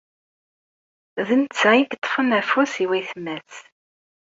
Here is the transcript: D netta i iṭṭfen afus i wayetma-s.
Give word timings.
D 1.27 1.29
netta 1.41 1.69
i 1.75 1.81
iṭṭfen 1.85 2.35
afus 2.39 2.73
i 2.83 2.85
wayetma-s. 2.89 3.55